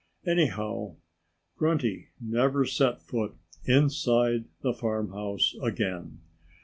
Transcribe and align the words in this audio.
Anyhow, 0.25 0.95
Grunty 1.57 2.07
never 2.19 2.65
set 2.65 3.03
foot 3.03 3.35
inside 3.65 4.45
the 4.61 4.73
farmhouse 4.73 5.53
again. 5.61 6.21